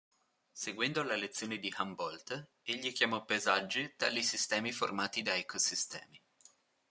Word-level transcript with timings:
Seguendo 0.51 1.03
la 1.03 1.15
lezione 1.15 1.59
di 1.59 1.71
Humboldt, 1.77 2.53
egli 2.63 2.91
chiamò 2.91 3.23
"paesaggi" 3.23 3.93
tali 3.95 4.23
sistemi 4.23 4.71
formati 4.71 5.21
da 5.21 5.35
ecosistemi. 5.35 6.19